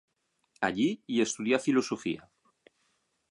Allí 0.67 0.87
hi 1.15 1.19
estudià 1.27 1.61
filosofia. 1.67 2.27